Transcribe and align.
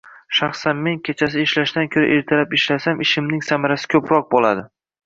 Shaxsan 0.37 0.79
men 0.87 0.97
kechasi 1.09 1.43
ishlashdan 1.49 1.91
ko’ra 1.97 2.09
ertalab 2.17 2.59
ishlasam 2.61 3.07
ishimning 3.09 3.47
samarasi 3.53 3.97
ko’proq 3.97 4.31
bo’ladi 4.35 4.71